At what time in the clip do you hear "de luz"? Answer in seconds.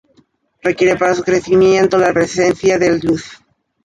2.79-3.39